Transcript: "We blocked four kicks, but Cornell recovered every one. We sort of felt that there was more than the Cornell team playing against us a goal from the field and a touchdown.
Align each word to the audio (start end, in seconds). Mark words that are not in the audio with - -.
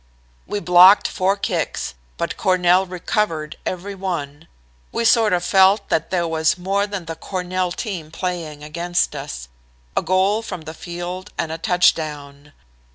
"We 0.47 0.59
blocked 0.59 1.07
four 1.07 1.37
kicks, 1.37 1.93
but 2.17 2.35
Cornell 2.35 2.87
recovered 2.87 3.57
every 3.67 3.93
one. 3.93 4.47
We 4.91 5.05
sort 5.05 5.31
of 5.31 5.43
felt 5.45 5.89
that 5.89 6.09
there 6.09 6.27
was 6.27 6.57
more 6.57 6.87
than 6.87 7.05
the 7.05 7.13
Cornell 7.15 7.71
team 7.71 8.09
playing 8.09 8.63
against 8.63 9.15
us 9.15 9.47
a 9.95 10.01
goal 10.01 10.41
from 10.41 10.61
the 10.61 10.73
field 10.73 11.29
and 11.37 11.51
a 11.51 11.59
touchdown. 11.59 12.51